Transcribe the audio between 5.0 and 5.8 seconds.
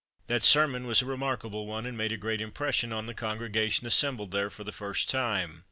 time.